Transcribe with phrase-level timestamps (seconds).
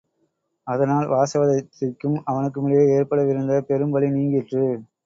[0.67, 4.65] அதனால் வாசவதத்தைக்கும் அவனுக்குமிடையே ஏற்பட விருந்த பெரும் பழி நீங்கிற்று.